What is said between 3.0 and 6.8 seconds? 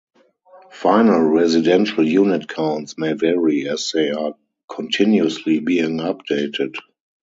vary as they are continuously being updated.